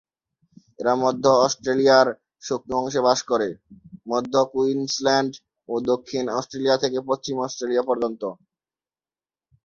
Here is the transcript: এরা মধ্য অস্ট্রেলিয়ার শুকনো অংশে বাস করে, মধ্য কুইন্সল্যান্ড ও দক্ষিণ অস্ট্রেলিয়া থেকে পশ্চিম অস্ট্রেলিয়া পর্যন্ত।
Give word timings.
এরা 0.79 0.93
মধ্য 1.03 1.23
অস্ট্রেলিয়ার 1.45 2.07
শুকনো 2.43 2.75
অংশে 2.77 3.01
বাস 3.07 3.19
করে, 3.23 3.49
মধ্য 4.07 4.33
কুইন্সল্যান্ড 4.51 5.33
ও 5.69 5.83
দক্ষিণ 5.91 6.23
অস্ট্রেলিয়া 6.37 6.77
থেকে 6.77 6.97
পশ্চিম 7.09 7.35
অস্ট্রেলিয়া 7.39 7.83
পর্যন্ত। 7.89 8.23